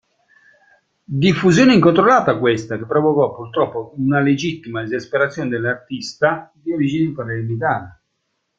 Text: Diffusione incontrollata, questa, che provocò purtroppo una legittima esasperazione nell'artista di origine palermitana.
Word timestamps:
Diffusione 1.21 1.75
incontrollata, 1.75 2.39
questa, 2.39 2.75
che 2.75 2.87
provocò 2.87 3.35
purtroppo 3.35 3.93
una 3.97 4.19
legittima 4.19 4.81
esasperazione 4.81 5.47
nell'artista 5.49 6.51
di 6.55 6.73
origine 6.73 7.13
palermitana. 7.13 8.01